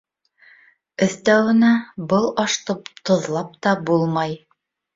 [1.07, 1.69] Өҫтәүенә,
[2.15, 2.79] был ашты
[3.11, 4.39] тоҙлап та булмай.